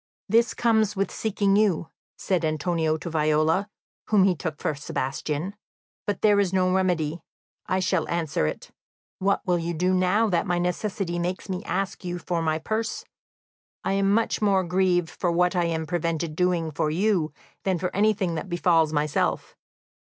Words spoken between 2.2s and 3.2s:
Antonio to